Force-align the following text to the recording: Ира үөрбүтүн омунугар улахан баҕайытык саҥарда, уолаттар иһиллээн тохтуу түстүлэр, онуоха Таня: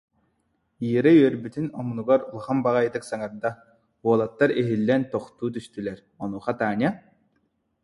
Ира 0.95 1.11
үөрбүтүн 1.19 1.67
омунугар 1.79 2.21
улахан 2.35 2.57
баҕайытык 2.65 3.03
саҥарда, 3.09 3.49
уолаттар 4.05 4.49
иһиллээн 4.61 5.03
тохтуу 5.13 5.49
түстүлэр, 5.55 5.99
онуоха 6.23 6.53
Таня: 6.59 6.89